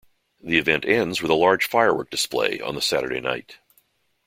The 0.41 0.57
event 0.57 0.83
ends 0.83 1.21
with 1.21 1.29
a 1.29 1.35
large 1.35 1.67
firework 1.67 2.09
display 2.09 2.59
on 2.59 2.73
the 2.73 2.81
Saturday 2.81 3.21
night. 3.21 3.59